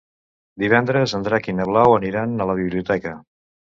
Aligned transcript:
Divendres 0.63 1.13
en 1.19 1.27
Drac 1.29 1.49
i 1.53 1.55
na 1.59 1.67
Blau 1.73 1.93
aniran 1.99 2.33
a 2.39 2.49
la 2.53 2.57
biblioteca. 2.61 3.13